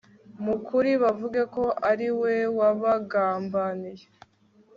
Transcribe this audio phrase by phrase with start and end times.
[0.43, 4.05] mu kuri bavuge ko ari we wabagambaniye